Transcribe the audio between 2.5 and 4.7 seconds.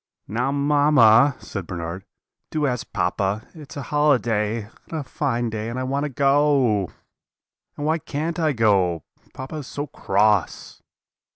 ask papa; it's a holiday,